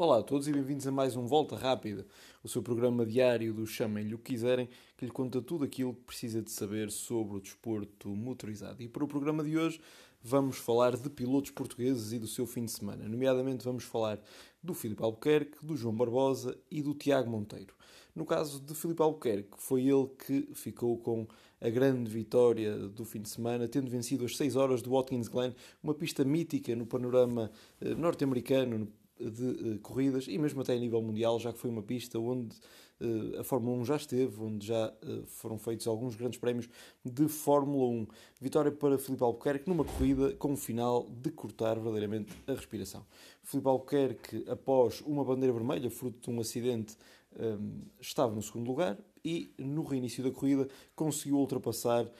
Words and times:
Olá 0.00 0.18
a 0.18 0.22
todos 0.22 0.46
e 0.46 0.52
bem-vindos 0.52 0.86
a 0.86 0.92
mais 0.92 1.16
um 1.16 1.26
Volta 1.26 1.56
Rápida, 1.56 2.06
o 2.44 2.48
seu 2.48 2.62
programa 2.62 3.04
diário 3.04 3.52
do 3.52 3.66
Chamem-lhe 3.66 4.14
o 4.14 4.18
que 4.18 4.30
quiserem, 4.30 4.68
que 4.96 5.04
lhe 5.04 5.10
conta 5.10 5.42
tudo 5.42 5.64
aquilo 5.64 5.92
que 5.92 6.02
precisa 6.02 6.40
de 6.40 6.52
saber 6.52 6.92
sobre 6.92 7.38
o 7.38 7.40
desporto 7.40 8.08
motorizado. 8.08 8.80
E 8.80 8.86
para 8.88 9.02
o 9.02 9.08
programa 9.08 9.42
de 9.42 9.58
hoje 9.58 9.80
vamos 10.22 10.56
falar 10.56 10.96
de 10.96 11.10
pilotos 11.10 11.50
portugueses 11.50 12.12
e 12.12 12.18
do 12.20 12.28
seu 12.28 12.46
fim 12.46 12.64
de 12.64 12.70
semana. 12.70 13.08
Nomeadamente 13.08 13.64
vamos 13.64 13.82
falar 13.82 14.20
do 14.62 14.72
Filipe 14.72 15.02
Albuquerque, 15.02 15.66
do 15.66 15.76
João 15.76 15.96
Barbosa 15.96 16.56
e 16.70 16.80
do 16.80 16.94
Tiago 16.94 17.28
Monteiro. 17.28 17.74
No 18.14 18.24
caso 18.24 18.60
de 18.60 18.76
Filipe 18.76 19.02
Albuquerque, 19.02 19.56
foi 19.56 19.82
ele 19.82 20.06
que 20.24 20.48
ficou 20.54 20.96
com 20.98 21.26
a 21.60 21.68
grande 21.68 22.08
vitória 22.08 22.76
do 22.76 23.04
fim 23.04 23.20
de 23.20 23.28
semana, 23.28 23.66
tendo 23.66 23.90
vencido 23.90 24.24
as 24.24 24.36
6 24.36 24.54
horas 24.54 24.80
do 24.80 24.90
Watkins 24.92 25.26
Glen, 25.26 25.52
uma 25.82 25.92
pista 25.92 26.24
mítica 26.24 26.76
no 26.76 26.86
panorama 26.86 27.50
eh, 27.80 27.96
norte-americano, 27.96 28.88
de 29.18 29.44
uh, 29.44 29.78
corridas 29.80 30.26
e 30.28 30.38
mesmo 30.38 30.60
até 30.60 30.74
a 30.74 30.78
nível 30.78 31.00
mundial, 31.02 31.38
já 31.38 31.52
que 31.52 31.58
foi 31.58 31.70
uma 31.70 31.82
pista 31.82 32.18
onde 32.18 32.56
uh, 33.00 33.40
a 33.40 33.44
Fórmula 33.44 33.76
1 33.78 33.84
já 33.84 33.96
esteve, 33.96 34.40
onde 34.40 34.66
já 34.66 34.92
uh, 35.02 35.26
foram 35.26 35.58
feitos 35.58 35.86
alguns 35.86 36.16
grandes 36.16 36.38
prémios 36.38 36.68
de 37.04 37.28
Fórmula 37.28 37.88
1. 37.88 38.06
Vitória 38.40 38.70
para 38.70 38.98
Filipe 38.98 39.22
Albuquerque 39.22 39.68
numa 39.68 39.84
corrida 39.84 40.32
com 40.36 40.52
o 40.52 40.56
final 40.56 41.08
de 41.10 41.30
cortar 41.30 41.74
verdadeiramente 41.74 42.32
a 42.46 42.52
respiração. 42.52 43.04
Filipe 43.42 43.68
Albuquerque, 43.68 44.44
após 44.48 45.00
uma 45.02 45.24
bandeira 45.24 45.52
vermelha, 45.52 45.90
fruto 45.90 46.30
de 46.30 46.36
um 46.36 46.40
acidente, 46.40 46.96
um, 47.38 47.82
estava 48.00 48.34
no 48.34 48.42
segundo 48.42 48.66
lugar 48.66 48.98
e 49.24 49.52
no 49.58 49.82
reinício 49.82 50.22
da 50.22 50.30
corrida 50.30 50.68
conseguiu 50.94 51.36
ultrapassar 51.36 52.10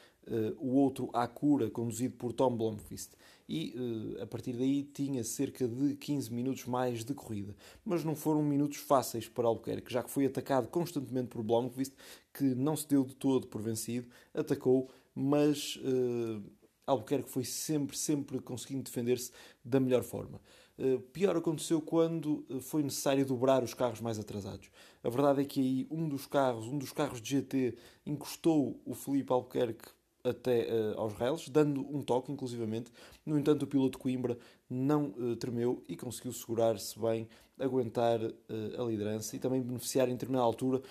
o 0.58 0.74
outro 0.74 1.08
Acura, 1.12 1.70
conduzido 1.70 2.16
por 2.16 2.32
Tom 2.32 2.56
Blomqvist 2.56 3.10
e 3.48 3.74
uh, 3.74 4.22
a 4.22 4.26
partir 4.26 4.52
daí 4.52 4.82
tinha 4.82 5.24
cerca 5.24 5.66
de 5.66 5.94
15 5.94 6.32
minutos 6.32 6.66
mais 6.66 7.02
de 7.02 7.14
corrida. 7.14 7.56
Mas 7.84 8.04
não 8.04 8.14
foram 8.14 8.42
minutos 8.42 8.76
fáceis 8.76 9.26
para 9.26 9.46
Albuquerque, 9.46 9.90
já 9.90 10.02
que 10.02 10.10
foi 10.10 10.26
atacado 10.26 10.68
constantemente 10.68 11.28
por 11.28 11.42
Blomqvist, 11.42 11.94
que 12.34 12.44
não 12.44 12.76
se 12.76 12.86
deu 12.86 13.04
de 13.04 13.14
todo 13.14 13.46
por 13.46 13.62
vencido, 13.62 14.06
atacou, 14.34 14.90
mas 15.14 15.76
uh, 15.76 16.42
Albuquerque 16.86 17.30
foi 17.30 17.44
sempre, 17.44 17.96
sempre 17.96 18.38
conseguindo 18.38 18.82
defender-se 18.82 19.32
da 19.64 19.80
melhor 19.80 20.02
forma. 20.02 20.38
Uh, 20.78 21.00
pior 21.00 21.34
aconteceu 21.34 21.80
quando 21.80 22.44
foi 22.60 22.82
necessário 22.82 23.24
dobrar 23.24 23.64
os 23.64 23.72
carros 23.72 24.00
mais 24.02 24.18
atrasados. 24.18 24.70
A 25.02 25.08
verdade 25.08 25.40
é 25.40 25.44
que 25.46 25.58
aí 25.58 25.86
um 25.90 26.06
dos 26.06 26.26
carros, 26.26 26.66
um 26.66 26.76
dos 26.76 26.92
carros 26.92 27.22
de 27.22 27.30
GT, 27.30 27.78
encostou 28.04 28.78
o 28.84 28.94
Felipe 28.94 29.32
Albuquerque 29.32 29.88
até 30.24 30.66
uh, 30.66 30.98
aos 30.98 31.14
rails, 31.14 31.48
dando 31.48 31.80
um 31.80 32.02
toque, 32.02 32.32
inclusivamente. 32.32 32.90
No 33.24 33.38
entanto, 33.38 33.62
o 33.62 33.66
piloto 33.66 33.98
Coimbra 33.98 34.38
não 34.68 35.14
uh, 35.16 35.36
tremeu 35.36 35.82
e 35.88 35.96
conseguiu 35.96 36.32
segurar-se 36.32 36.98
bem, 36.98 37.28
aguentar 37.58 38.20
uh, 38.22 38.32
a 38.80 38.84
liderança 38.84 39.36
e 39.36 39.38
também 39.38 39.62
beneficiar 39.62 40.08
em 40.08 40.12
determinada 40.12 40.44
altura 40.44 40.82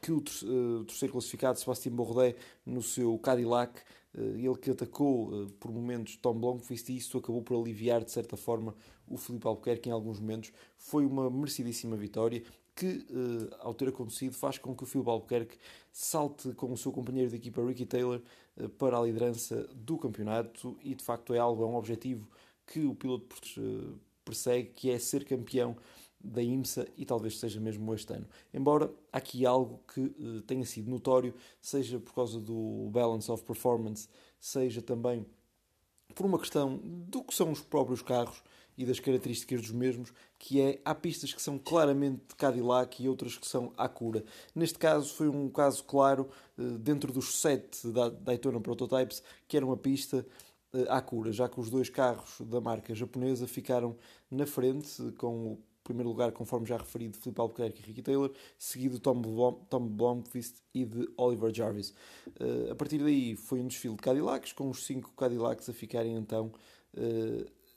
que 0.00 0.12
o 0.12 0.20
terceiro 0.20 1.12
classificado, 1.12 1.58
Sebastião 1.58 1.96
Bourdais, 1.96 2.36
no 2.64 2.80
seu 2.80 3.18
Cadillac, 3.18 3.80
ele 4.14 4.56
que 4.56 4.70
atacou 4.70 5.48
por 5.58 5.72
momentos 5.72 6.16
Tom 6.18 6.34
Blomqvist 6.34 6.88
e 6.90 6.98
isso 6.98 7.18
acabou 7.18 7.42
por 7.42 7.58
aliviar 7.58 8.04
de 8.04 8.12
certa 8.12 8.36
forma 8.36 8.76
o 9.12 9.16
Felipe 9.18 9.46
Albuquerque 9.46 9.88
em 9.88 9.92
alguns 9.92 10.18
momentos. 10.18 10.52
Foi 10.76 11.04
uma 11.04 11.30
merecidíssima 11.30 11.96
vitória 11.96 12.42
que, 12.74 13.06
uh, 13.10 13.54
ao 13.60 13.74
ter 13.74 13.88
acontecido, 13.88 14.34
faz 14.34 14.58
com 14.58 14.74
que 14.74 14.82
o 14.82 14.86
Phil 14.86 15.08
Albuquerque 15.08 15.58
salte 15.92 16.52
com 16.54 16.72
o 16.72 16.76
seu 16.76 16.90
companheiro 16.90 17.30
de 17.30 17.36
equipa 17.36 17.62
Ricky 17.62 17.84
Taylor 17.84 18.22
uh, 18.56 18.68
para 18.70 18.98
a 18.98 19.02
liderança 19.02 19.68
do 19.74 19.98
campeonato 19.98 20.76
e, 20.82 20.94
de 20.94 21.04
facto, 21.04 21.34
é 21.34 21.38
algo, 21.38 21.62
é 21.62 21.66
um 21.66 21.76
objetivo 21.76 22.26
que 22.66 22.80
o 22.80 22.94
piloto 22.94 23.36
uh, 23.58 23.98
persegue, 24.24 24.70
que 24.70 24.90
é 24.90 24.98
ser 24.98 25.24
campeão 25.24 25.76
da 26.24 26.42
IMSA 26.42 26.86
e 26.96 27.04
talvez 27.04 27.38
seja 27.38 27.60
mesmo 27.60 27.92
este 27.92 28.12
ano. 28.14 28.26
Embora 28.54 28.92
aqui 29.12 29.44
algo 29.44 29.80
que 29.92 30.08
tenha 30.46 30.64
sido 30.64 30.88
notório, 30.88 31.34
seja 31.60 31.98
por 31.98 32.14
causa 32.14 32.40
do 32.40 32.88
balance 32.92 33.28
of 33.28 33.42
performance, 33.42 34.08
seja 34.38 34.80
também 34.80 35.26
por 36.14 36.26
uma 36.26 36.38
questão 36.38 36.80
do 36.84 37.22
que 37.24 37.34
são 37.34 37.50
os 37.50 37.60
próprios 37.60 38.02
carros, 38.02 38.42
e 38.82 38.84
das 38.84 38.98
características 38.98 39.60
dos 39.62 39.70
mesmos, 39.70 40.12
que 40.38 40.60
é 40.60 40.80
há 40.84 40.92
pistas 40.92 41.32
que 41.32 41.40
são 41.40 41.56
claramente 41.56 42.22
de 42.28 42.34
Cadillac 42.34 43.00
e 43.02 43.08
outras 43.08 43.36
que 43.36 43.46
são 43.46 43.72
Acura. 43.76 44.24
Neste 44.54 44.78
caso 44.78 45.14
foi 45.14 45.28
um 45.28 45.48
caso 45.48 45.84
claro 45.84 46.28
eh, 46.58 46.62
dentro 46.80 47.12
dos 47.12 47.40
sete 47.40 47.86
da 47.88 48.08
Daytona 48.08 48.60
Prototypes, 48.60 49.22
que 49.46 49.56
era 49.56 49.64
uma 49.64 49.76
pista 49.76 50.26
eh, 50.74 50.84
Acura, 50.88 51.30
já 51.30 51.48
que 51.48 51.60
os 51.60 51.70
dois 51.70 51.88
carros 51.88 52.40
da 52.40 52.60
marca 52.60 52.92
japonesa 52.92 53.46
ficaram 53.46 53.96
na 54.28 54.46
frente 54.46 55.12
com 55.12 55.52
o 55.52 55.58
primeiro 55.84 56.08
lugar, 56.08 56.32
conforme 56.32 56.66
já 56.66 56.76
referido, 56.76 57.12
de 57.12 57.18
Filipe 57.18 57.40
Albuquerque 57.40 57.82
e 57.82 57.86
Ricky 57.86 58.02
Taylor, 58.02 58.32
seguido 58.58 58.96
de 58.96 59.00
Tom, 59.00 59.20
Blom, 59.20 59.52
Tom 59.70 59.86
Blomqvist 59.86 60.56
e 60.74 60.84
de 60.84 61.08
Oliver 61.16 61.54
Jarvis. 61.54 61.90
Uh, 62.40 62.70
a 62.70 62.74
partir 62.74 62.98
daí 62.98 63.36
foi 63.36 63.60
um 63.60 63.66
desfile 63.66 63.94
de 63.94 64.02
Cadillacs, 64.02 64.52
com 64.52 64.70
os 64.70 64.84
cinco 64.84 65.12
Cadillacs 65.16 65.68
a 65.68 65.72
ficarem 65.72 66.14
então 66.14 66.52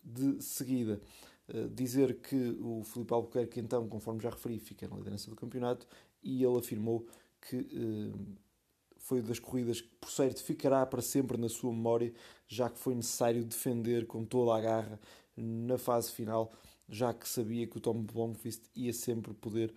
de 0.05 0.41
seguida. 0.41 1.01
Uh, 1.47 1.69
dizer 1.69 2.21
que 2.21 2.57
o 2.61 2.83
Filipe 2.83 3.13
Albuquerque, 3.13 3.59
então, 3.59 3.87
conforme 3.87 4.21
já 4.21 4.29
referi, 4.29 4.59
fica 4.59 4.87
na 4.87 4.95
liderança 4.95 5.29
do 5.29 5.35
campeonato 5.35 5.87
e 6.23 6.43
ele 6.43 6.57
afirmou 6.57 7.05
que 7.41 7.57
uh, 7.57 8.37
foi 8.97 9.21
das 9.21 9.37
corridas 9.37 9.81
que, 9.81 9.89
por 9.99 10.09
certo, 10.09 10.43
ficará 10.43 10.85
para 10.85 11.01
sempre 11.01 11.37
na 11.37 11.47
sua 11.47 11.71
memória, 11.71 12.11
já 12.47 12.69
que 12.69 12.79
foi 12.79 12.95
necessário 12.95 13.43
defender 13.43 14.07
com 14.07 14.25
toda 14.25 14.55
a 14.55 14.61
garra 14.61 14.99
na 15.37 15.77
fase 15.77 16.11
final, 16.11 16.51
já 16.89 17.13
que 17.13 17.27
sabia 17.27 17.67
que 17.67 17.77
o 17.77 17.79
Tom 17.79 18.01
Blomqvist 18.01 18.63
ia 18.75 18.93
sempre 18.93 19.33
poder 19.33 19.73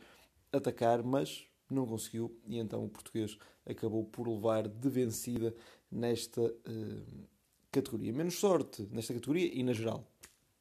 atacar, 0.52 1.02
mas 1.02 1.46
não 1.70 1.86
conseguiu 1.86 2.34
e 2.46 2.58
então 2.58 2.84
o 2.84 2.88
português 2.88 3.36
acabou 3.66 4.04
por 4.04 4.26
levar 4.26 4.66
de 4.66 4.88
vencida 4.88 5.54
nesta 5.90 6.40
uh, 6.40 7.28
categoria. 7.70 8.12
Menos 8.12 8.38
sorte 8.38 8.88
nesta 8.90 9.12
categoria 9.12 9.50
e 9.52 9.62
na 9.62 9.74
geral 9.74 10.06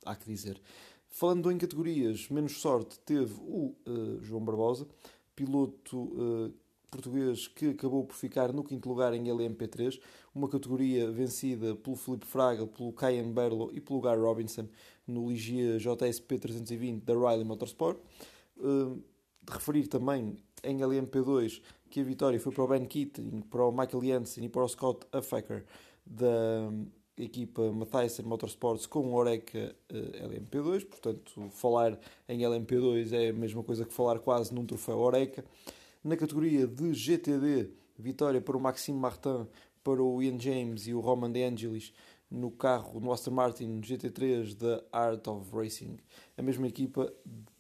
há 0.08 0.16
que 0.16 0.26
dizer. 0.26 0.62
Falando 1.10 1.52
em 1.52 1.58
categorias, 1.58 2.30
menos 2.30 2.60
sorte 2.60 3.00
teve 3.00 3.34
o 3.40 3.76
uh, 3.86 4.22
João 4.22 4.44
Barbosa, 4.44 4.88
piloto 5.36 5.98
uh, 5.98 6.54
português 6.92 7.48
que 7.48 7.70
acabou 7.70 8.06
por 8.06 8.16
ficar 8.16 8.54
no 8.54 8.64
quinto 8.64 8.88
lugar 8.90 9.14
em 9.14 9.24
LMP3, 9.24 10.00
uma 10.34 10.48
categoria 10.48 11.10
vencida 11.12 11.76
pelo 11.76 11.96
Felipe 11.96 12.26
Fraga, 12.26 12.66
pelo 12.66 12.94
Cayenne 12.94 13.34
Berlo 13.34 13.70
e 13.74 13.80
pelo 13.80 14.02
Guy 14.02 14.16
Robinson 14.16 14.68
no 15.06 15.30
Ligia 15.30 15.78
JSP 15.78 16.40
320 16.40 17.04
da 17.04 17.14
Riley 17.14 17.44
Motorsport. 17.44 18.00
Uh, 18.58 19.02
de 19.48 19.54
referir 19.54 19.88
também 19.88 20.38
em 20.64 20.80
LMP2 20.80 21.62
que 21.90 22.02
a 22.02 22.04
vitória 22.04 22.40
foi 22.40 22.52
para 22.52 22.64
o 22.64 22.68
Ben 22.68 22.86
Keating, 22.86 23.42
para 23.50 23.64
o 23.66 23.72
Michael 23.72 24.04
Jensen 24.04 24.44
e 24.44 24.50
para 24.50 24.64
o 24.64 24.68
Scott 24.68 25.08
Affaker 25.14 25.64
da 26.06 26.70
equipa 27.18 27.72
Mathiasen 27.72 28.26
Motorsports 28.26 28.86
com 28.86 29.00
o 29.00 29.16
Oreca 29.16 29.76
eh, 29.90 30.24
LMP2, 30.24 30.86
portanto, 30.86 31.50
falar 31.52 31.98
em 32.30 32.40
LMP2 32.40 33.12
é 33.14 33.30
a 33.30 33.34
mesma 33.34 33.64
coisa 33.64 33.86
que 33.86 33.94
falar 33.94 34.20
quase 34.20 34.54
num 34.54 34.66
troféu 34.66 35.00
Oreca. 35.00 35.44
Na 36.04 36.16
categoria 36.16 36.68
de 36.68 36.94
GTD, 36.94 37.72
vitória 37.98 38.40
para 38.40 38.56
o 38.56 38.60
Maxime 38.60 39.00
Martin, 39.00 39.48
para 39.84 40.02
o 40.02 40.22
Ian 40.22 40.40
James 40.40 40.88
e 40.88 40.94
o 40.94 41.00
Roman 41.00 41.32
De 41.32 41.44
Angelis 41.44 41.92
no 42.30 42.52
carro, 42.52 43.00
no 43.00 43.12
Aston 43.12 43.32
Martin 43.32 43.82
GT3 43.82 44.56
da 44.56 44.84
Art 44.92 45.26
of 45.28 45.50
Racing. 45.56 45.98
A 46.38 46.42
mesma 46.42 46.68
equipa 46.68 47.12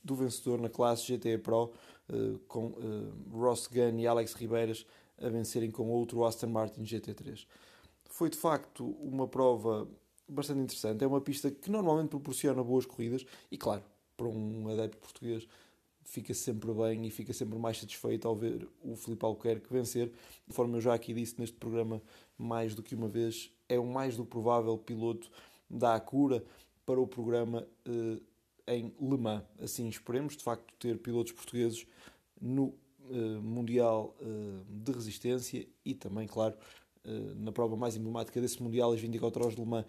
do 0.03 0.13
vencedor 0.13 0.59
na 0.61 0.69
classe 0.69 1.07
GT 1.07 1.37
Pro, 1.39 1.71
uh, 2.09 2.37
com 2.47 2.67
uh, 2.67 3.13
Ross 3.31 3.67
Gunn 3.67 3.99
e 3.99 4.05
Alex 4.05 4.33
Ribeiras 4.33 4.85
a 5.19 5.29
vencerem 5.29 5.71
com 5.71 5.89
outro 5.89 6.23
Aston 6.25 6.47
Martin 6.47 6.83
GT3 6.83 7.47
foi 8.09 8.29
de 8.29 8.37
facto 8.37 8.85
uma 9.01 9.27
prova 9.27 9.87
bastante 10.27 10.61
interessante. 10.61 11.03
É 11.03 11.07
uma 11.07 11.21
pista 11.21 11.49
que 11.49 11.69
normalmente 11.69 12.09
proporciona 12.09 12.63
boas 12.63 12.85
corridas 12.85 13.25
e, 13.51 13.57
claro, 13.57 13.83
para 14.15 14.27
um 14.27 14.67
adepto 14.69 14.97
português 14.97 15.47
fica 16.03 16.33
sempre 16.33 16.73
bem 16.73 17.05
e 17.05 17.11
fica 17.11 17.33
sempre 17.33 17.59
mais 17.59 17.79
satisfeito 17.79 18.27
ao 18.27 18.35
ver 18.35 18.67
o 18.81 18.95
Filipe 18.95 19.25
Albuquerque 19.25 19.71
vencer. 19.71 20.11
Conforme 20.47 20.77
eu 20.77 20.81
já 20.81 20.93
aqui 20.93 21.13
disse 21.13 21.39
neste 21.39 21.57
programa 21.57 22.01
mais 22.37 22.73
do 22.73 22.81
que 22.81 22.95
uma 22.95 23.09
vez, 23.09 23.51
é 23.67 23.77
o 23.77 23.85
mais 23.85 24.15
do 24.15 24.25
provável 24.25 24.77
piloto 24.77 25.29
da 25.69 25.95
Acura 25.95 26.43
para 26.85 26.99
o 26.99 27.05
programa 27.05 27.67
eh, 27.85 28.21
em 28.67 28.93
Le 29.01 29.17
Mans. 29.17 29.43
Assim 29.61 29.89
esperemos, 29.89 30.37
de 30.37 30.43
facto, 30.43 30.73
ter 30.79 30.97
pilotos 30.97 31.33
portugueses 31.33 31.85
no 32.39 32.73
eh, 33.09 33.39
Mundial 33.41 34.15
eh, 34.21 34.63
de 34.69 34.91
Resistência 34.93 35.67
e 35.83 35.93
também, 35.93 36.25
claro, 36.25 36.55
na 37.37 37.51
prova 37.51 37.75
mais 37.75 37.95
emblemática 37.95 38.39
desse 38.41 38.61
Mundial, 38.61 38.91
as 38.91 38.99
24 38.99 39.41
horas 39.41 39.55
de 39.55 39.61
Le 39.61 39.67
Mans. 39.67 39.85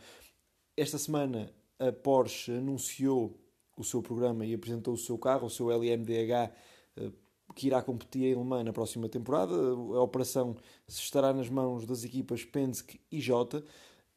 Esta 0.77 0.99
semana 0.99 1.53
a 1.79 1.93
Porsche 1.93 2.53
anunciou 2.53 3.39
o 3.77 3.85
seu 3.85 4.03
programa 4.03 4.45
e 4.45 4.55
apresentou 4.55 4.95
o 4.95 4.99
seu 4.99 5.17
carro, 5.19 5.47
o 5.47 5.51
seu 5.51 5.71
LMDH, 5.71 6.53
eh, 6.97 7.13
que 7.55 7.69
irá 7.69 7.81
competir 7.83 8.25
em 8.25 8.35
Le 8.35 8.45
Mans 8.45 8.65
na 8.65 8.73
próxima 8.73 9.09
temporada. 9.09 9.55
A 9.55 10.03
operação 10.03 10.57
estará 10.87 11.33
nas 11.33 11.49
mãos 11.49 11.87
das 11.87 12.05
equipas 12.05 12.45
Penske 12.45 13.01
e 13.11 13.21
Jota. 13.21 13.65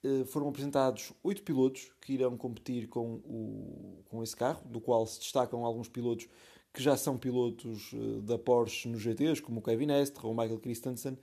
eh, 0.03 0.25
foram 0.25 0.49
apresentados 0.49 1.13
oito 1.23 1.43
pilotos 1.43 1.91
que 2.01 2.13
irão 2.13 2.35
competir 2.35 2.87
com, 2.87 3.15
o, 3.23 4.03
com 4.05 4.23
esse 4.23 4.35
carro, 4.35 4.61
do 4.67 4.81
qual 4.81 5.05
se 5.05 5.19
destacam 5.19 5.63
alguns 5.65 5.87
pilotos 5.87 6.27
que 6.73 6.81
já 6.81 6.95
são 6.95 7.17
pilotos 7.17 7.91
eh, 7.93 8.21
da 8.21 8.37
Porsche 8.37 8.87
nos 8.87 9.01
GTs, 9.01 9.41
como 9.41 9.59
o 9.59 9.63
Kevin 9.63 9.91
Estre 9.91 10.25
ou 10.25 10.33
o 10.33 10.37
Michael 10.37 10.59
Christensen. 10.59 11.17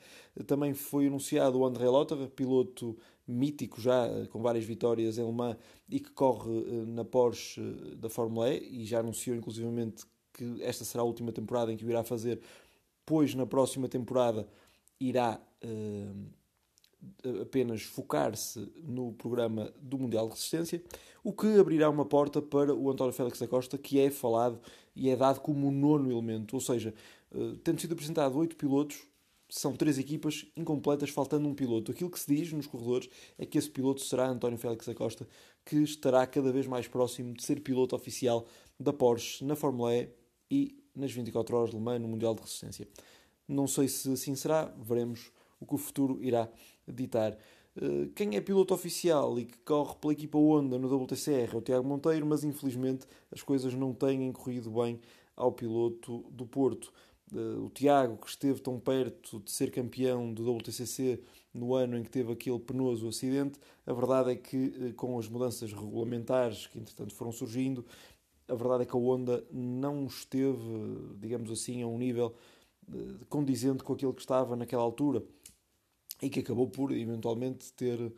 Também 0.46 0.74
foi 0.74 1.06
anunciado 1.06 1.58
o 1.58 1.64
André 1.64 1.88
Lotter, 1.88 2.28
piloto 2.30 2.96
mítico 3.26 3.80
já, 3.80 4.08
com 4.30 4.40
várias 4.40 4.64
vitórias 4.64 5.18
em 5.18 5.24
Le 5.24 5.32
Mans 5.32 5.56
e 5.88 6.00
que 6.00 6.10
corre 6.10 6.50
na 6.86 7.04
Porsche 7.04 7.60
da 7.96 8.08
Fórmula 8.08 8.50
E 8.50 8.82
e 8.82 8.84
já 8.86 9.00
anunciou 9.00 9.36
inclusivamente 9.36 10.04
que 10.32 10.62
esta 10.62 10.84
será 10.84 11.02
a 11.02 11.06
última 11.06 11.32
temporada 11.32 11.72
em 11.72 11.76
que 11.76 11.84
o 11.84 11.90
irá 11.90 12.04
fazer, 12.04 12.40
pois 13.04 13.34
na 13.34 13.44
próxima 13.44 13.88
temporada 13.88 14.48
irá 15.00 15.40
uh, 15.64 17.40
apenas 17.42 17.82
focar-se 17.82 18.70
no 18.82 19.12
programa 19.12 19.72
do 19.80 19.98
Mundial 19.98 20.26
de 20.26 20.34
Resistência, 20.34 20.82
o 21.22 21.32
que 21.32 21.58
abrirá 21.58 21.90
uma 21.90 22.04
porta 22.04 22.40
para 22.40 22.74
o 22.74 22.90
António 22.90 23.12
Félix 23.12 23.38
da 23.38 23.48
Costa, 23.48 23.76
que 23.76 24.00
é 24.00 24.10
falado 24.10 24.60
e 24.98 25.10
é 25.10 25.16
dado 25.16 25.40
como 25.40 25.68
o 25.68 25.70
nono 25.70 26.10
elemento, 26.10 26.54
ou 26.54 26.60
seja, 26.60 26.92
uh, 27.32 27.56
tendo 27.58 27.80
sido 27.80 27.92
apresentado 27.92 28.36
oito 28.36 28.56
pilotos, 28.56 28.98
são 29.48 29.74
três 29.74 29.98
equipas 29.98 30.44
incompletas, 30.56 31.08
faltando 31.08 31.48
um 31.48 31.54
piloto. 31.54 31.90
Aquilo 31.90 32.10
que 32.10 32.20
se 32.20 32.34
diz 32.34 32.52
nos 32.52 32.66
corredores 32.66 33.08
é 33.38 33.46
que 33.46 33.56
esse 33.56 33.70
piloto 33.70 34.02
será 34.02 34.28
António 34.28 34.58
Félix 34.58 34.86
da 34.86 34.94
Costa, 34.94 35.26
que 35.64 35.76
estará 35.76 36.26
cada 36.26 36.52
vez 36.52 36.66
mais 36.66 36.86
próximo 36.86 37.32
de 37.32 37.42
ser 37.42 37.60
piloto 37.60 37.96
oficial 37.96 38.46
da 38.78 38.92
Porsche 38.92 39.44
na 39.44 39.56
Fórmula 39.56 39.94
E 39.94 40.10
e 40.50 40.76
nas 40.94 41.12
24 41.12 41.56
horas 41.56 41.70
de 41.70 41.76
Le 41.76 41.82
Mans 41.82 42.00
no 42.00 42.08
Mundial 42.08 42.34
de 42.34 42.42
Resistência. 42.42 42.88
Não 43.46 43.66
sei 43.66 43.88
se 43.88 44.10
assim 44.12 44.34
será, 44.34 44.64
veremos 44.78 45.30
o 45.60 45.66
que 45.66 45.74
o 45.74 45.78
futuro 45.78 46.18
irá 46.22 46.48
ditar. 46.86 47.36
Eh, 47.80 48.08
quem 48.14 48.36
é 48.36 48.40
piloto 48.40 48.74
oficial 48.74 49.38
e 49.38 49.44
que 49.44 49.56
corre 49.58 49.94
pela 50.00 50.12
equipa 50.12 50.36
Honda 50.38 50.78
no 50.78 50.92
WTCR 50.94 51.54
é 51.54 51.56
o 51.56 51.60
Tiago 51.60 51.86
Monteiro, 51.86 52.26
mas 52.26 52.42
infelizmente 52.42 53.06
as 53.30 53.42
coisas 53.42 53.72
não 53.74 53.94
têm 53.94 54.32
corrido 54.32 54.70
bem 54.70 55.00
ao 55.36 55.52
piloto 55.52 56.24
do 56.30 56.44
Porto. 56.44 56.92
Eh, 57.32 57.36
o 57.36 57.70
Tiago, 57.70 58.16
que 58.16 58.28
esteve 58.28 58.60
tão 58.60 58.80
perto 58.80 59.40
de 59.40 59.50
ser 59.50 59.70
campeão 59.70 60.32
do 60.32 60.50
WTCC 60.50 61.20
no 61.54 61.74
ano 61.74 61.96
em 61.96 62.02
que 62.02 62.10
teve 62.10 62.32
aquele 62.32 62.58
penoso 62.58 63.08
acidente, 63.08 63.58
a 63.86 63.92
verdade 63.92 64.32
é 64.32 64.36
que 64.36 64.74
eh, 64.80 64.92
com 64.96 65.18
as 65.18 65.28
mudanças 65.28 65.72
regulamentares 65.72 66.66
que 66.66 66.78
entretanto 66.78 67.14
foram 67.14 67.30
surgindo, 67.32 67.84
a 68.48 68.54
verdade 68.54 68.82
é 68.84 68.86
que 68.86 68.96
a 68.96 68.98
Honda 68.98 69.44
não 69.52 70.06
esteve, 70.06 70.56
digamos 71.20 71.50
assim, 71.50 71.82
a 71.82 71.86
um 71.86 71.98
nível 71.98 72.34
condizente 73.28 73.84
com 73.84 73.92
aquilo 73.92 74.14
que 74.14 74.22
estava 74.22 74.56
naquela 74.56 74.82
altura 74.82 75.22
e 76.20 76.28
que 76.28 76.40
acabou 76.40 76.68
por 76.68 76.92
eventualmente 76.92 77.72
ter, 77.72 78.00
uh, 78.00 78.12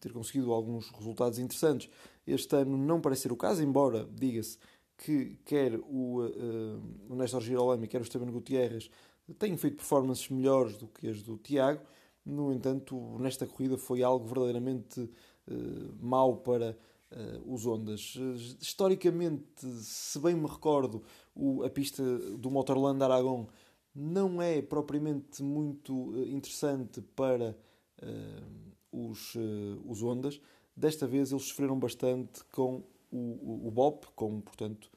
ter 0.00 0.12
conseguido 0.12 0.52
alguns 0.52 0.90
resultados 0.90 1.38
interessantes. 1.38 1.88
Este 2.26 2.56
ano 2.56 2.76
não 2.76 3.00
parece 3.00 3.22
ser 3.22 3.32
o 3.32 3.36
caso, 3.36 3.62
embora 3.62 4.08
diga-se 4.12 4.58
que 4.96 5.38
quer 5.44 5.76
o, 5.76 6.22
uh, 6.22 6.82
o 7.08 7.14
Néstor 7.14 7.42
Girolami, 7.42 7.88
quer 7.88 8.00
o 8.00 8.02
Esteban 8.02 8.30
Gutierrez 8.30 8.90
tenham 9.38 9.56
feito 9.56 9.78
performances 9.78 10.28
melhores 10.28 10.76
do 10.76 10.86
que 10.86 11.08
as 11.08 11.22
do 11.22 11.38
Tiago. 11.38 11.80
No 12.26 12.52
entanto, 12.52 13.18
nesta 13.18 13.46
corrida 13.46 13.78
foi 13.78 14.02
algo 14.02 14.26
verdadeiramente 14.26 15.00
uh, 15.00 15.94
mau 16.00 16.36
para 16.38 16.76
os 17.46 17.64
Ondas. 17.64 18.18
historicamente, 18.60 19.64
se 19.82 20.18
bem 20.18 20.34
me 20.34 20.48
recordo, 20.48 21.00
o, 21.32 21.62
a 21.62 21.70
pista 21.70 22.02
do 22.36 22.50
Motorland 22.50 23.00
Aragon 23.04 23.46
não 23.94 24.42
é 24.42 24.60
propriamente 24.60 25.42
muito 25.42 26.10
uh, 26.10 26.28
interessante 26.28 27.00
para 27.00 27.56
uh, 28.02 28.74
os, 28.92 29.34
os 29.84 30.02
Ondas. 30.02 30.40
Desta 30.76 31.06
vez 31.06 31.30
eles 31.30 31.44
sofreram 31.44 31.78
bastante 31.78 32.44
com 32.52 32.82
o, 33.10 33.16
o, 33.16 33.68
o 33.68 33.70
BOP, 33.70 34.06
com, 34.14 34.40
portanto, 34.40 34.90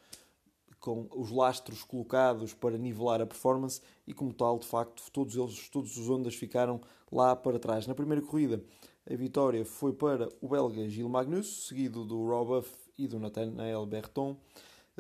com 0.80 1.08
os 1.16 1.32
lastros 1.32 1.84
colocados 1.84 2.54
para 2.54 2.78
nivelar 2.78 3.22
a 3.22 3.26
performance 3.26 3.82
e 4.08 4.14
como 4.14 4.34
tal, 4.34 4.58
de 4.58 4.66
facto, 4.66 5.04
todos 5.12 5.36
eles, 5.36 5.70
todos 5.70 5.98
os 5.98 6.10
Ondas 6.10 6.36
ficaram 6.36 6.82
lá 7.12 7.36
para 7.36 7.60
trás. 7.60 7.86
Na 7.88 7.96
primeira 7.96 8.22
corrida, 8.22 8.64
a 9.10 9.16
vitória 9.16 9.66
foi 9.66 9.94
para 9.94 10.30
o 10.42 10.48
belga 10.48 10.88
Gilles 10.88 11.12
Magnus, 11.12 11.68
seguido 11.68 12.06
do 12.06 12.26
Rob 12.26 12.48
Buff 12.48 12.72
e 12.98 13.08
do 13.08 13.20
Nathanael 13.20 13.86
Berton. 13.86 14.38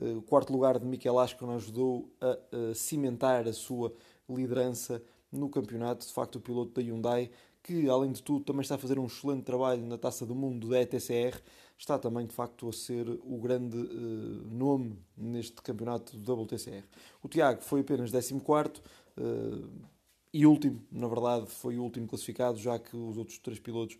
Eh, 0.01 0.13
o 0.13 0.21
quarto 0.21 0.51
lugar 0.51 0.79
de 0.79 0.85
Mikel 0.85 1.19
Ascon 1.19 1.51
ajudou 1.51 2.09
a, 2.21 2.73
cimentar 2.73 3.47
a 3.47 3.53
sua 3.53 3.93
liderança 4.29 5.01
no 5.31 5.49
campeonato. 5.49 6.05
De 6.05 6.13
facto, 6.13 6.35
o 6.35 6.41
piloto 6.41 6.73
da 6.73 6.81
Hyundai, 6.81 7.29
que 7.63 7.89
além 7.89 8.11
de 8.11 8.21
tudo 8.21 8.45
também 8.45 8.61
está 8.61 8.75
a 8.75 8.77
fazer 8.77 8.97
um 8.99 9.05
excelente 9.05 9.43
trabalho 9.43 9.85
na 9.85 9.97
Taça 9.97 10.25
do 10.25 10.35
Mundo 10.35 10.69
da 10.69 10.81
ETCR, 10.81 11.41
está 11.77 11.99
também 11.99 12.25
de 12.25 12.33
facto 12.33 12.69
a 12.69 12.73
ser 12.73 13.07
o 13.09 13.37
grande 13.37 13.77
uh, 13.77 14.47
nome 14.49 14.97
neste 15.15 15.61
campeonato 15.61 16.17
do 16.17 16.33
WTCR. 16.33 16.83
O 17.21 17.27
Tiago 17.27 17.61
foi 17.61 17.81
apenas 17.81 18.11
14 18.11 18.33
uh, 18.35 19.69
e 20.33 20.45
último, 20.45 20.81
na 20.91 21.07
verdade, 21.07 21.47
foi 21.47 21.77
o 21.77 21.83
último 21.83 22.07
classificado, 22.07 22.57
já 22.57 22.77
que 22.77 22.95
os 22.95 23.17
outros 23.17 23.37
três 23.39 23.59
pilotos 23.59 23.97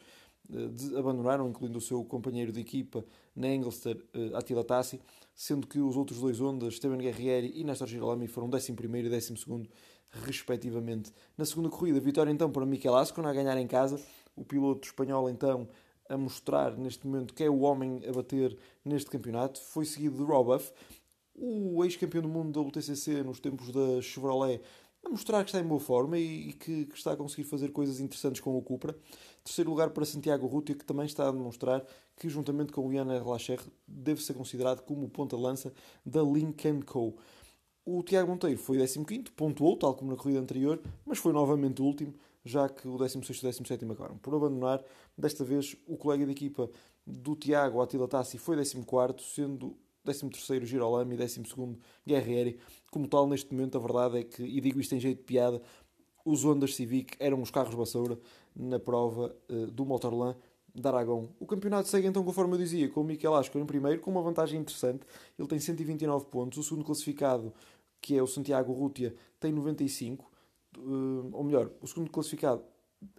abandonaram, 0.98 1.50
incluindo 1.50 1.78
o 1.78 1.82
seu 1.82 2.04
companheiro 2.04 2.52
de 2.52 2.62
equipa 2.62 3.04
na 3.36 3.54
Engelster, 3.54 3.98
uh, 4.16 4.36
Attila 4.36 4.64
Tassi, 4.64 5.00
sendo 5.36 5.68
que 5.68 5.80
os 5.80 5.96
outros 5.96 6.20
dois 6.20 6.40
Ondas, 6.40 6.74
Esteban 6.74 6.98
Guerrieri 6.98 7.52
e 7.56 7.64
Nestor 7.64 7.88
Girolami, 7.88 8.28
foram 8.28 8.50
11 8.54 8.72
e 8.72 9.10
12 9.10 9.70
respectivamente. 10.10 11.12
Na 11.38 11.46
segunda 11.46 11.70
corrida, 11.70 12.00
vitória 12.00 12.32
então 12.32 12.50
para 12.50 12.66
Mikel 12.66 12.96
Ascon 12.96 13.26
a 13.28 13.34
ganhar 13.34 13.58
em 13.58 13.68
casa, 13.68 14.00
o 14.36 14.44
piloto 14.44 14.88
espanhol 14.88 15.30
então 15.30 15.68
a 16.10 16.18
mostrar 16.18 16.78
neste 16.78 17.06
momento 17.06 17.34
que 17.34 17.44
é 17.44 17.50
o 17.50 17.60
homem 17.60 18.02
a 18.08 18.12
bater 18.14 18.58
neste 18.84 19.10
campeonato. 19.10 19.62
Foi 19.62 19.86
seguido 19.86 20.18
de 20.18 20.24
Robuff, 20.24 20.72
o 21.36 21.84
ex-campeão 21.84 22.22
do 22.22 22.30
mundo 22.30 22.52
da 22.52 22.62
WTCC 22.62 23.24
nos 23.24 23.40
tempos 23.40 23.72
da 23.72 24.02
Chevrolet, 24.02 24.62
a 25.04 25.10
mostrar 25.10 25.44
que 25.44 25.50
está 25.50 25.60
em 25.60 25.68
boa 25.68 25.80
forma 25.80 26.18
e, 26.18 26.54
que, 26.54 26.86
que, 26.86 26.96
está 26.96 27.14
a 27.14 27.16
conseguir 27.16 27.46
fazer 27.46 27.72
coisas 27.72 28.00
interessantes 28.00 28.42
com 28.42 28.58
o 28.58 28.62
Cupra. 28.62 28.96
Terceiro 29.44 29.70
lugar 29.70 29.92
para 29.92 30.06
Santiago 30.06 30.46
Rutia, 30.48 30.76
que 30.76 30.84
também 30.86 31.06
está 31.06 31.28
a 31.28 31.32
demonstrar 31.32 31.86
que, 32.18 32.28
juntamente 32.28 32.74
com 32.74 32.88
o 32.88 32.94
Ian 32.94 33.14
Erlacher, 33.14 33.60
deve 33.88 34.22
ser 34.22 34.34
considerado 34.34 34.82
como 34.82 35.06
o 35.06 35.10
ponta-lança 35.10 35.74
da 36.06 36.22
Lincoln 36.22 36.82
Co. 36.82 37.16
O 37.86 38.04
Tiago 38.04 38.30
Monteiro 38.30 38.60
foi 38.60 38.78
15, 38.86 39.31
pontuou, 39.36 39.78
tal 39.78 39.95
como 39.95 40.12
na 40.12 40.18
corrida 40.18 40.42
anterior, 40.42 40.81
mas 41.06 41.19
foi 41.19 41.31
novamente 41.31 41.81
o 41.81 41.86
último, 41.86 42.14
já 42.44 42.68
que 42.68 42.86
o 42.86 42.98
16 42.98 43.26
e 43.26 43.31
o 43.31 43.42
17 43.44 43.86
acabaram 43.86 44.18
por 44.18 44.36
abandonar. 44.36 44.83
Desta 45.18 45.45
vez, 45.45 45.78
o 45.88 45.95
colega 45.95 46.26
de 46.26 46.31
equipa 46.33 46.69
do 47.06 47.33
Tiago, 47.33 47.81
Attila 47.81 48.07
Tassi, 48.07 48.38
foi 48.38 48.57
14, 48.57 49.24
sendo 49.24 49.78
13º 50.11 50.66
Girolami 50.66 51.16
e 51.16 51.18
12º 51.18 51.78
Guerrieri. 52.06 52.57
Como 52.92 53.07
tal, 53.07 53.28
neste 53.28 53.54
momento, 53.54 53.78
a 53.78 53.81
verdade 53.81 54.19
é 54.19 54.23
que, 54.23 54.44
e 54.44 54.61
digo 54.61 54.80
isto 54.80 54.95
em 54.95 54.99
jeito 54.99 55.19
de 55.19 55.23
piada, 55.23 55.61
os 56.26 56.44
Hondas 56.44 56.76
Civic 56.76 57.16
eram 57.19 57.42
os 57.42 57.52
carros 57.52 57.73
bassoura 57.73 58.19
na 58.56 58.80
prova 58.80 59.35
uh, 59.49 59.68
do 59.68 59.85
Motorland 59.85 60.37
de 60.73 60.87
Aragão. 60.87 61.30
O 61.40 61.45
campeonato 61.45 61.87
segue 61.87 62.07
então 62.07 62.23
conforme 62.23 62.56
eu 62.56 62.57
dizia, 62.57 62.90
com 62.90 63.02
o 63.02 63.04
Miquel 63.04 63.33
Asco 63.33 63.57
em 63.57 63.66
primeiro, 63.66 64.02
com 64.02 64.11
uma 64.11 64.21
vantagem 64.21 64.59
interessante. 64.59 65.06
Ele 65.37 65.47
tem 65.47 65.59
129 65.59 66.26
pontos. 66.26 66.57
O 66.59 66.64
segundo 66.64 66.85
classificado, 66.85 67.54
que 68.02 68.16
é 68.16 68.21
o 68.21 68.28
Santiago 68.28 68.73
Rútia, 68.73 69.16
tem 69.40 69.52
95. 69.52 70.30
Uh, 70.78 71.30
ou 71.33 71.44
melhor, 71.44 71.71
o 71.81 71.87
segundo 71.87 72.11
classificado 72.11 72.64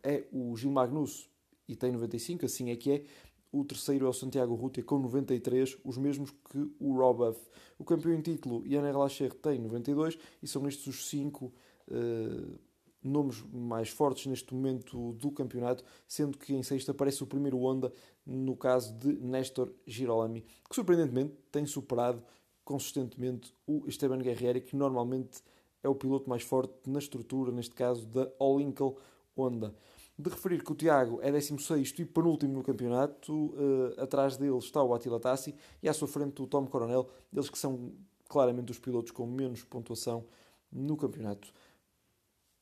é 0.03 0.25
o 0.33 0.57
Gil 0.57 0.71
Magnus 0.71 1.29
e 1.69 1.77
tem 1.77 1.93
95, 1.93 2.47
assim 2.47 2.71
é 2.71 2.77
que 2.77 2.91
é. 2.91 3.05
O 3.51 3.65
terceiro 3.65 4.07
é 4.07 4.09
o 4.09 4.13
Santiago 4.13 4.55
Rútia 4.55 4.83
com 4.83 4.99
93, 4.99 5.79
os 5.83 5.97
mesmos 5.97 6.31
que 6.31 6.71
o 6.79 6.97
Robuff. 6.99 7.41
O 7.79 7.85
campeão 7.85 8.13
em 8.13 8.21
título, 8.21 8.67
Ian 8.67 8.87
Erlacher, 8.87 9.33
tem 9.35 9.59
92 9.59 10.19
e 10.43 10.47
são 10.47 10.69
estes 10.69 10.87
os 10.87 11.09
cinco 11.09 11.53
uh, 11.89 12.59
nomes 13.03 13.43
mais 13.51 13.89
fortes 13.89 14.27
neste 14.27 14.53
momento 14.53 15.13
do 15.15 15.31
campeonato, 15.31 15.83
sendo 16.07 16.37
que 16.37 16.55
em 16.55 16.63
sexta 16.63 16.93
aparece 16.93 17.23
o 17.23 17.27
primeiro 17.27 17.59
Honda, 17.59 17.93
no 18.27 18.55
caso 18.55 18.93
de 18.95 19.13
Néstor 19.15 19.73
Girolami, 19.87 20.45
que 20.69 20.75
surpreendentemente 20.75 21.35
tem 21.51 21.65
superado 21.65 22.23
consistentemente 22.63 23.55
o 23.67 23.89
Esteban 23.89 24.19
Guerrieri, 24.19 24.61
que 24.61 24.77
normalmente 24.77 25.43
é 25.83 25.89
o 25.89 25.95
piloto 25.95 26.29
mais 26.29 26.43
forte 26.43 26.75
na 26.87 26.99
estrutura, 26.99 27.51
neste 27.51 27.75
caso 27.75 28.07
da 28.07 28.31
All-Inkle 28.39 28.95
Honda 29.35 29.75
de 30.19 30.29
referir 30.29 30.65
que 30.65 30.73
o 30.73 30.75
Tiago 30.75 31.21
é 31.23 31.31
16 31.31 31.95
e 31.99 32.05
penúltimo 32.05 32.55
no 32.55 32.63
campeonato, 32.65 33.33
uh, 33.33 34.03
atrás 34.03 34.37
dele 34.37 34.59
está 34.59 34.83
o 34.83 34.93
Attila 34.93 35.21
Tassi 35.21 35.55
e 35.81 35.89
à 35.89 35.95
sua 35.95 36.09
frente 36.09 36.43
o 36.43 36.47
Tom 36.47 36.67
Coronel, 36.67 37.09
eles 37.33 37.49
que 37.49 37.59
são 37.59 37.93
claramente 38.29 38.73
os 38.73 38.79
pilotos 38.81 39.13
com 39.13 39.27
menos 39.27 39.63
pontuação 39.63 40.25
no 40.73 40.97
campeonato. 40.97 41.53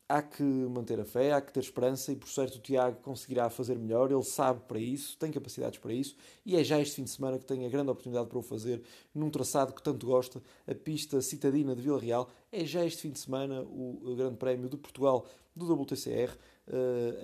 Há 0.09 0.23
que 0.23 0.43
manter 0.43 1.01
a 1.01 1.05
fé, 1.05 1.33
há 1.33 1.41
que 1.41 1.53
ter 1.53 1.59
esperança 1.59 2.13
e 2.13 2.17
por 2.17 2.29
certo 2.29 2.57
o 2.57 2.61
Tiago 2.61 3.01
conseguirá 3.01 3.51
fazer 3.51 3.77
melhor, 3.77 4.13
ele 4.13 4.23
sabe 4.23 4.61
para 4.69 4.79
isso, 4.79 5.17
tem 5.19 5.33
capacidades 5.33 5.81
para 5.81 5.93
isso 5.93 6.15
e 6.45 6.55
é 6.55 6.63
já 6.63 6.79
este 6.79 6.95
fim 6.95 7.03
de 7.03 7.11
semana 7.11 7.39
que 7.39 7.45
tem 7.45 7.67
a 7.67 7.69
grande 7.69 7.91
oportunidade 7.91 8.29
para 8.29 8.39
o 8.39 8.43
fazer 8.43 8.83
num 9.13 9.31
traçado 9.31 9.73
que 9.73 9.83
tanto 9.83 10.07
gosta, 10.07 10.41
a 10.65 10.75
pista 10.75 11.21
citadina 11.23 11.75
de 11.75 11.83
Vila 11.83 11.99
Real. 11.99 12.29
É 12.53 12.65
já 12.65 12.85
este 12.85 13.03
fim 13.03 13.11
de 13.11 13.19
semana 13.19 13.63
o 13.63 14.15
Grande 14.15 14.37
Prémio 14.37 14.69
de 14.69 14.77
Portugal 14.77 15.27
do 15.57 15.73
WTCR 15.73 16.37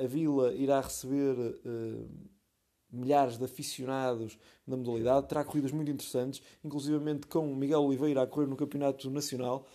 a 0.02 0.06
Vila 0.06 0.52
irá 0.54 0.80
receber 0.80 1.36
milhares 2.90 3.38
de 3.38 3.44
aficionados 3.44 4.38
na 4.66 4.76
modalidade. 4.76 5.28
Terá 5.28 5.44
corridas 5.44 5.72
muito 5.72 5.90
interessantes, 5.90 6.42
inclusivamente 6.62 7.26
com 7.26 7.54
Miguel 7.54 7.82
Oliveira 7.82 8.22
a 8.22 8.26
correr 8.26 8.46
no 8.46 8.56
Campeonato 8.56 9.10
Nacional, 9.10 9.66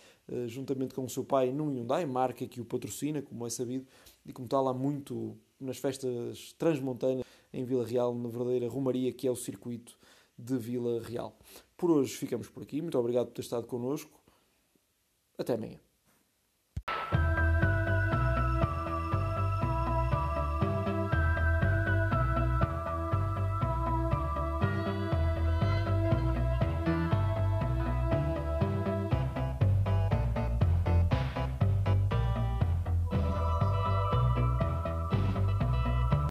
juntamente 0.46 0.94
com 0.94 1.04
o 1.04 1.08
seu 1.08 1.24
pai 1.24 1.52
num 1.52 1.70
Hyundai, 1.70 2.06
marca 2.06 2.46
que 2.46 2.60
o 2.60 2.64
patrocina, 2.64 3.20
como 3.20 3.46
é 3.46 3.50
sabido, 3.50 3.86
e 4.24 4.32
como 4.32 4.46
tal 4.46 4.68
há 4.68 4.74
muito 4.74 5.36
nas 5.58 5.78
festas 5.78 6.54
transmontanas 6.58 7.24
em 7.52 7.64
Vila 7.64 7.84
Real, 7.84 8.14
na 8.14 8.28
verdadeira 8.28 8.68
Romaria, 8.68 9.12
que 9.12 9.26
é 9.26 9.30
o 9.30 9.36
circuito 9.36 9.98
de 10.38 10.56
Vila 10.56 11.02
Real. 11.02 11.36
Por 11.76 11.90
hoje 11.90 12.14
ficamos 12.14 12.48
por 12.48 12.62
aqui. 12.62 12.80
Muito 12.80 12.98
obrigado 12.98 13.26
por 13.26 13.32
ter 13.32 13.42
estado 13.42 13.66
connosco. 13.66 14.20
Até 15.36 15.54
amanhã. 15.54 15.80